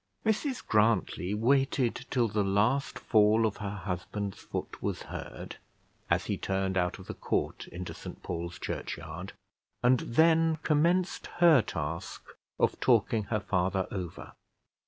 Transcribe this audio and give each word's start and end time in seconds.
Mrs 0.25 0.65
Grantly 0.65 1.35
waited 1.35 2.07
till 2.09 2.27
the 2.27 2.43
last 2.43 2.97
fall 2.97 3.45
of 3.45 3.57
her 3.57 3.69
husband's 3.75 4.39
foot 4.39 4.81
was 4.81 5.03
heard, 5.03 5.57
as 6.09 6.25
he 6.25 6.39
turned 6.39 6.75
out 6.75 6.97
of 6.97 7.05
the 7.05 7.13
court 7.13 7.67
into 7.67 7.93
St 7.93 8.23
Paul's 8.23 8.57
Churchyard, 8.57 9.33
and 9.83 9.99
then 9.99 10.55
commenced 10.63 11.27
her 11.37 11.61
task 11.61 12.23
of 12.59 12.79
talking 12.79 13.25
her 13.25 13.39
father 13.41 13.85
over. 13.91 14.33